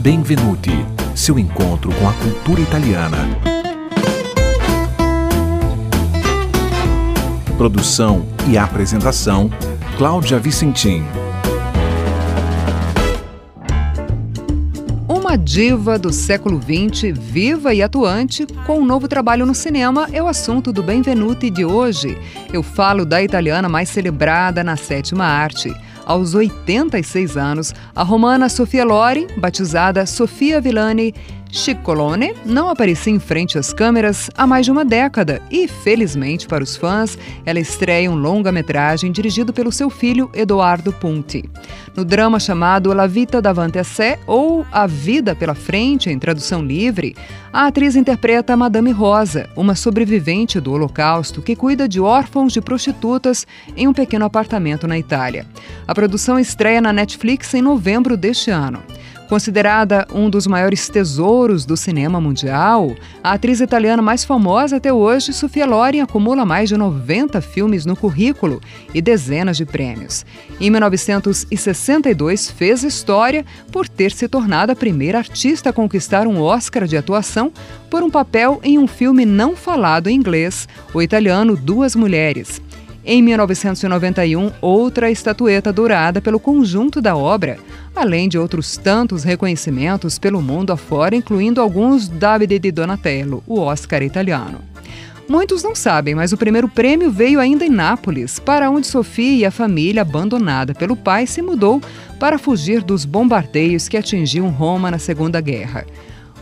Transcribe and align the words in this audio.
Benvenuti, 0.00 0.70
seu 1.14 1.38
encontro 1.38 1.94
com 1.96 2.08
a 2.08 2.12
cultura 2.14 2.62
italiana. 2.62 3.18
Produção 7.58 8.24
e 8.48 8.56
apresentação: 8.56 9.50
Cláudia 9.98 10.38
Vicentim. 10.38 11.04
Uma 15.06 15.36
diva 15.36 15.98
do 15.98 16.10
século 16.10 16.58
XX, 16.58 17.14
viva 17.14 17.74
e 17.74 17.82
atuante, 17.82 18.46
com 18.66 18.78
um 18.78 18.86
novo 18.86 19.06
trabalho 19.06 19.44
no 19.44 19.54
cinema, 19.54 20.08
é 20.14 20.22
o 20.22 20.26
assunto 20.26 20.72
do 20.72 20.82
Benvenuti 20.82 21.50
de 21.50 21.62
hoje. 21.62 22.16
Eu 22.50 22.62
falo 22.62 23.04
da 23.04 23.22
italiana 23.22 23.68
mais 23.68 23.90
celebrada 23.90 24.64
na 24.64 24.78
sétima 24.78 25.26
arte. 25.26 25.70
Aos 26.06 26.34
86 26.34 27.36
anos, 27.36 27.74
a 27.94 28.02
romana 28.02 28.48
Sofia 28.48 28.84
Loren, 28.84 29.26
batizada 29.36 30.06
Sofia 30.06 30.60
Villani 30.60 31.14
Ciccolone, 31.52 32.34
não 32.44 32.68
aparecia 32.68 33.12
em 33.12 33.18
frente 33.18 33.58
às 33.58 33.72
câmeras 33.72 34.30
há 34.36 34.46
mais 34.46 34.64
de 34.64 34.72
uma 34.72 34.84
década 34.84 35.42
e, 35.50 35.66
felizmente 35.66 36.46
para 36.46 36.62
os 36.62 36.76
fãs, 36.76 37.18
ela 37.44 37.58
estreia 37.58 38.10
um 38.10 38.14
longa-metragem 38.14 39.10
dirigido 39.10 39.52
pelo 39.52 39.72
seu 39.72 39.90
filho 39.90 40.30
Edoardo 40.34 40.92
Punti. 40.92 41.48
No 41.96 42.04
drama 42.04 42.38
chamado 42.38 42.92
La 42.92 43.06
Vita 43.06 43.42
davanti 43.42 43.78
a 43.78 43.84
sé, 43.84 44.18
ou 44.26 44.64
A 44.70 44.86
Vida 44.86 45.34
pela 45.34 45.54
Frente, 45.54 46.08
em 46.08 46.18
tradução 46.18 46.62
livre, 46.62 47.16
a 47.52 47.66
atriz 47.66 47.96
interpreta 47.96 48.56
Madame 48.56 48.92
Rosa, 48.92 49.48
uma 49.56 49.74
sobrevivente 49.74 50.60
do 50.60 50.72
Holocausto 50.72 51.42
que 51.42 51.56
cuida 51.56 51.88
de 51.88 52.00
órfãos 52.00 52.52
de 52.52 52.60
prostitutas 52.60 53.46
em 53.76 53.88
um 53.88 53.92
pequeno 53.92 54.24
apartamento 54.24 54.86
na 54.86 54.96
Itália. 54.96 55.46
A 55.86 55.94
produção 55.94 56.38
estreia 56.38 56.80
na 56.80 56.92
Netflix 56.92 57.52
em 57.54 57.62
novembro 57.62 58.16
deste 58.16 58.50
ano. 58.50 58.80
Considerada 59.30 60.08
um 60.12 60.28
dos 60.28 60.44
maiores 60.48 60.88
tesouros 60.88 61.64
do 61.64 61.76
cinema 61.76 62.20
mundial, 62.20 62.96
a 63.22 63.34
atriz 63.34 63.60
italiana 63.60 64.02
mais 64.02 64.24
famosa 64.24 64.78
até 64.78 64.92
hoje, 64.92 65.32
Sofia 65.32 65.64
Loren, 65.66 66.00
acumula 66.00 66.44
mais 66.44 66.68
de 66.68 66.76
90 66.76 67.40
filmes 67.40 67.86
no 67.86 67.94
currículo 67.94 68.60
e 68.92 69.00
dezenas 69.00 69.56
de 69.56 69.64
prêmios. 69.64 70.26
Em 70.60 70.68
1962, 70.68 72.50
fez 72.50 72.82
história 72.82 73.46
por 73.70 73.88
ter 73.88 74.10
se 74.10 74.26
tornado 74.26 74.72
a 74.72 74.76
primeira 74.76 75.18
artista 75.18 75.70
a 75.70 75.72
conquistar 75.72 76.26
um 76.26 76.40
Oscar 76.40 76.88
de 76.88 76.96
atuação 76.96 77.52
por 77.88 78.02
um 78.02 78.10
papel 78.10 78.58
em 78.64 78.80
um 78.80 78.88
filme 78.88 79.24
não 79.24 79.54
falado 79.54 80.08
em 80.08 80.16
inglês, 80.16 80.66
o 80.92 81.00
italiano 81.00 81.56
Duas 81.56 81.94
Mulheres. 81.94 82.60
Em 83.04 83.22
1991, 83.22 84.52
outra 84.60 85.10
estatueta 85.10 85.72
dourada 85.72 86.20
pelo 86.20 86.38
conjunto 86.38 87.00
da 87.00 87.16
obra, 87.16 87.58
além 87.96 88.28
de 88.28 88.38
outros 88.38 88.76
tantos 88.76 89.24
reconhecimentos 89.24 90.18
pelo 90.18 90.42
mundo 90.42 90.70
afora, 90.70 91.16
incluindo 91.16 91.62
alguns 91.62 92.08
Davide 92.08 92.58
di 92.58 92.70
Donatello, 92.70 93.42
o 93.46 93.58
Oscar 93.58 94.02
italiano. 94.02 94.60
Muitos 95.26 95.62
não 95.62 95.74
sabem, 95.74 96.14
mas 96.14 96.32
o 96.32 96.36
primeiro 96.36 96.68
prêmio 96.68 97.10
veio 97.10 97.40
ainda 97.40 97.64
em 97.64 97.70
Nápoles, 97.70 98.38
para 98.38 98.68
onde 98.68 98.86
Sofia 98.86 99.36
e 99.36 99.44
a 99.44 99.50
família, 99.50 100.02
abandonada 100.02 100.74
pelo 100.74 100.96
pai, 100.96 101.26
se 101.26 101.40
mudou 101.40 101.80
para 102.18 102.36
fugir 102.36 102.82
dos 102.82 103.04
bombardeios 103.04 103.88
que 103.88 103.96
atingiam 103.96 104.50
Roma 104.50 104.90
na 104.90 104.98
Segunda 104.98 105.40
Guerra. 105.40 105.86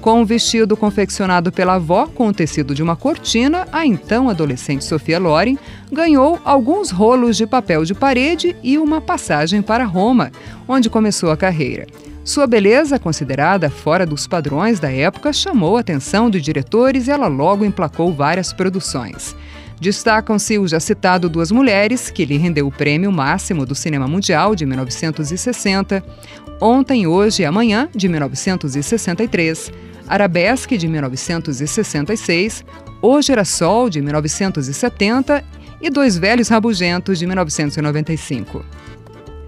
Com 0.08 0.22
um 0.22 0.24
vestido 0.24 0.74
confeccionado 0.74 1.52
pela 1.52 1.74
avó 1.74 2.06
com 2.06 2.28
o 2.28 2.32
tecido 2.32 2.74
de 2.74 2.82
uma 2.82 2.96
cortina, 2.96 3.68
a 3.70 3.84
então 3.84 4.30
adolescente 4.30 4.82
Sofia 4.82 5.18
Loren 5.18 5.58
ganhou 5.92 6.40
alguns 6.46 6.90
rolos 6.90 7.36
de 7.36 7.46
papel 7.46 7.84
de 7.84 7.92
parede 7.92 8.56
e 8.62 8.78
uma 8.78 9.02
passagem 9.02 9.60
para 9.60 9.84
Roma, 9.84 10.32
onde 10.66 10.88
começou 10.88 11.30
a 11.30 11.36
carreira. 11.36 11.86
Sua 12.24 12.46
beleza, 12.46 12.98
considerada 12.98 13.68
fora 13.68 14.06
dos 14.06 14.26
padrões 14.26 14.80
da 14.80 14.90
época, 14.90 15.30
chamou 15.30 15.76
a 15.76 15.80
atenção 15.80 16.30
de 16.30 16.40
diretores 16.40 17.06
e 17.06 17.10
ela 17.10 17.26
logo 17.26 17.62
emplacou 17.62 18.10
várias 18.10 18.50
produções. 18.50 19.36
Destacam-se 19.78 20.58
o 20.58 20.66
já 20.66 20.80
citado 20.80 21.28
Duas 21.28 21.52
Mulheres, 21.52 22.08
que 22.08 22.24
lhe 22.24 22.38
rendeu 22.38 22.66
o 22.66 22.72
prêmio 22.72 23.12
máximo 23.12 23.66
do 23.66 23.74
cinema 23.74 24.08
mundial 24.08 24.54
de 24.54 24.64
1960, 24.64 26.02
Ontem, 26.60 27.06
Hoje 27.06 27.42
e 27.42 27.44
Amanhã, 27.44 27.88
de 27.94 28.08
1963, 28.08 29.70
Arabesque, 30.08 30.76
de 30.76 30.88
1966, 30.88 32.64
O 33.02 33.20
Girassol, 33.20 33.91
de 33.91 34.00
1970 34.00 35.44
e 35.80 35.91
Dois 35.91 36.16
Velhos 36.16 36.48
Rabugentos, 36.48 37.19
de 37.19 37.26
1995. 37.26 38.64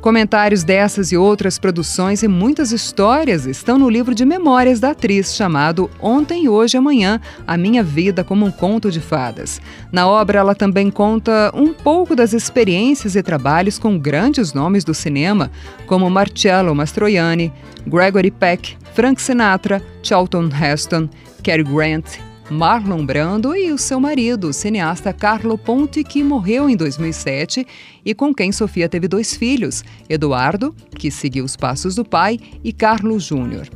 Comentários 0.00 0.64
dessas 0.64 1.12
e 1.12 1.16
outras 1.16 1.58
produções 1.58 2.22
e 2.22 2.28
muitas 2.28 2.72
histórias 2.72 3.44
estão 3.44 3.76
no 3.76 3.90
livro 3.90 4.14
de 4.14 4.24
memórias 4.24 4.80
da 4.80 4.92
atriz 4.92 5.34
chamado 5.34 5.90
Ontem, 6.00 6.48
Hoje 6.48 6.74
e 6.74 6.78
Amanhã 6.78 7.20
A 7.46 7.54
Minha 7.58 7.82
Vida 7.82 8.24
como 8.24 8.46
um 8.46 8.50
Conto 8.50 8.90
de 8.90 8.98
Fadas. 8.98 9.60
Na 9.92 10.08
obra, 10.08 10.38
ela 10.38 10.54
também 10.54 10.90
conta 10.90 11.52
um 11.54 11.74
pouco 11.74 12.16
das 12.16 12.32
experiências 12.32 13.14
e 13.14 13.22
trabalhos 13.22 13.78
com 13.78 13.98
grandes 13.98 14.54
nomes 14.54 14.84
do 14.84 14.94
cinema, 14.94 15.50
como 15.86 16.08
Marcello 16.08 16.74
Mastroianni, 16.74 17.52
Gregory 17.86 18.30
Peck, 18.30 18.78
Frank 19.00 19.22
Sinatra, 19.22 19.82
Charlton 20.02 20.50
Heston, 20.50 21.08
Cary 21.42 21.64
Grant 21.64 22.18
Marlon 22.50 23.06
Brando 23.06 23.56
e 23.56 23.72
o 23.72 23.78
seu 23.78 23.98
marido, 23.98 24.48
o 24.48 24.52
cineasta 24.52 25.10
Carlo 25.10 25.56
Ponte, 25.56 26.04
que 26.04 26.22
morreu 26.22 26.68
em 26.68 26.76
2007 26.76 27.66
e 28.04 28.14
com 28.14 28.34
quem 28.34 28.52
Sofia 28.52 28.90
teve 28.90 29.08
dois 29.08 29.34
filhos, 29.34 29.82
Eduardo, 30.06 30.76
que 30.98 31.10
seguiu 31.10 31.46
os 31.46 31.56
passos 31.56 31.94
do 31.94 32.04
pai, 32.04 32.38
e 32.62 32.74
Carlos 32.74 33.22
Júnior. 33.24 33.70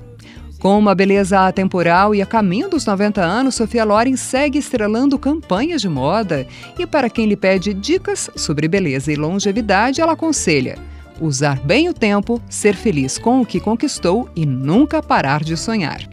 Com 0.58 0.78
uma 0.78 0.94
beleza 0.94 1.46
atemporal 1.46 2.14
e 2.14 2.20
a 2.20 2.26
caminho 2.26 2.68
dos 2.68 2.84
90 2.84 3.22
anos, 3.22 3.54
Sofia 3.54 3.82
Loren 3.82 4.16
segue 4.16 4.58
estrelando 4.58 5.18
campanhas 5.18 5.80
de 5.80 5.88
moda 5.88 6.46
e 6.78 6.86
para 6.86 7.08
quem 7.08 7.24
lhe 7.24 7.36
pede 7.36 7.72
dicas 7.72 8.28
sobre 8.36 8.68
beleza 8.68 9.10
e 9.10 9.16
longevidade, 9.16 10.02
ela 10.02 10.12
aconselha 10.12 10.78
usar 11.20 11.60
bem 11.60 11.88
o 11.88 11.94
tempo, 11.94 12.40
ser 12.48 12.74
feliz 12.74 13.18
com 13.18 13.40
o 13.40 13.46
que 13.46 13.60
conquistou 13.60 14.28
e 14.34 14.44
nunca 14.44 15.02
parar 15.02 15.42
de 15.42 15.56
sonhar. 15.56 16.08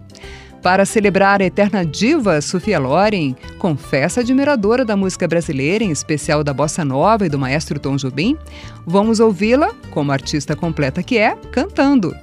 Para 0.61 0.85
celebrar 0.85 1.41
a 1.41 1.45
eterna 1.45 1.83
diva 1.83 2.39
Sofia 2.39 2.79
Loren, 2.79 3.35
confessa 3.57 4.21
admiradora 4.21 4.85
da 4.85 4.95
música 4.95 5.27
brasileira, 5.27 5.83
em 5.83 5.89
especial 5.89 6.43
da 6.43 6.53
bossa 6.53 6.85
nova 6.85 7.25
e 7.25 7.29
do 7.29 7.39
maestro 7.39 7.79
Tom 7.79 7.95
Jobim, 7.95 8.37
vamos 8.85 9.19
ouvi-la, 9.19 9.73
como 9.89 10.11
artista 10.11 10.55
completa 10.55 11.01
que 11.01 11.17
é, 11.17 11.35
cantando. 11.51 12.15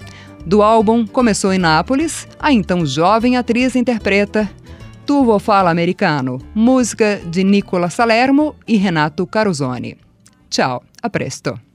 Do 0.47 0.63
álbum 0.63 1.05
Começou 1.05 1.53
em 1.53 1.59
Nápoles, 1.59 2.29
a 2.39 2.53
então 2.53 2.87
jovem 2.87 3.37
atriz 3.37 3.75
interpreta 3.75 4.49
Tuvo 5.05 5.39
Fala 5.39 5.71
Americano, 5.71 6.39
música 6.55 7.21
de 7.29 7.43
Nicola 7.43 7.91
Salermo 7.91 8.55
e 8.69 8.77
Renato 8.77 9.27
Carosone. 9.27 9.97
Tchau, 10.49 10.83
a 11.03 11.11
presto. 11.11 11.68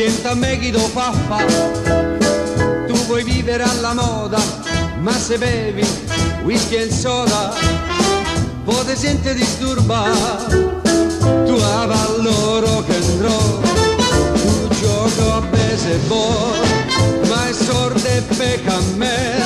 Senta 0.00 0.34
me 0.34 0.58
chi 0.58 0.70
do 0.70 0.78
fa 0.78 1.12
fa 1.28 1.44
Tu 2.86 2.94
vuoi 3.04 3.22
vivere 3.22 3.64
alla 3.64 3.92
moda 3.92 4.40
Ma 4.98 5.12
se 5.12 5.36
bevi 5.36 5.86
whisky 6.42 6.76
e 6.76 6.90
soda 6.90 7.52
Poi 8.64 8.86
ti 8.86 8.96
senti 8.96 9.34
disturbare 9.34 10.48
Tu 11.44 11.52
avallo 11.52 12.60
rock 12.60 12.88
and 12.88 13.20
roll 13.20 13.60
Tu 14.40 14.68
gioco 14.80 15.32
a 15.32 15.40
baseball 15.42 16.54
Ma 17.28 17.48
è 17.48 17.52
sordo 17.52 18.08
e 18.08 18.22
pecca 18.22 18.76
a 18.76 18.80
me. 18.94 19.42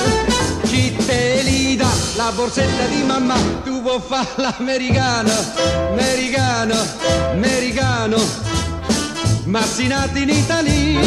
Chi 0.66 0.94
te 1.04 1.40
li 1.42 1.74
dà 1.74 1.90
la 2.14 2.30
borsetta 2.32 2.84
di 2.86 3.02
mamma 3.02 3.34
Tu 3.64 3.82
vuoi 3.82 4.00
fare 4.06 4.28
l'americano 4.36 5.32
Americano, 5.90 6.76
americano 7.32 8.53
ma 9.54 9.62
si 9.62 9.86
nati 9.86 10.22
in 10.22 10.30
Italia, 10.30 11.00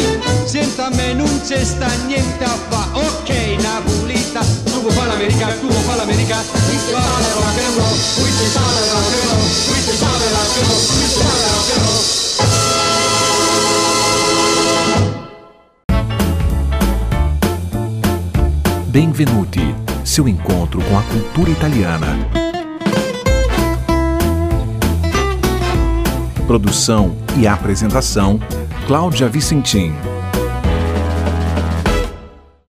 senta 0.46 0.86
a 0.86 0.90
me 0.94 1.12
non 1.12 1.28
c'è 1.46 1.62
sta 1.62 1.86
niente 2.06 2.44
a 2.44 2.56
fa. 2.70 2.88
Ok, 2.94 3.28
Napolita, 3.60 4.40
tu 4.64 4.80
vuoi 4.80 4.90
fare 4.94 5.08
l'America, 5.08 5.48
tu 5.60 5.66
vuoi 5.68 5.82
fare 5.82 5.98
l'America. 5.98 6.36
Qui 6.36 6.78
si 6.78 6.90
parla 6.90 7.18
and 7.18 7.34
roll, 7.76 7.98
qui 8.16 8.30
si 8.32 8.48
parla 8.54 8.80
and 8.80 9.04
roll, 9.28 9.44
qui 9.68 9.80
si 9.84 9.96
parla 9.98 10.24
and 10.24 10.64
roll, 10.66 10.80
qui 10.96 11.08
si 11.08 11.18
parla 11.18 11.48
and 11.58 11.82
roll. 11.84 12.06
Benvenuti, 18.86 19.74
seu 20.04 20.26
encontro 20.26 20.80
com 20.88 20.96
a 20.96 21.02
cultura 21.02 21.50
italiana. 21.50 22.47
Produção 26.48 27.14
e 27.36 27.46
apresentação: 27.46 28.40
Cláudia 28.86 29.28
Vicentim. 29.28 29.92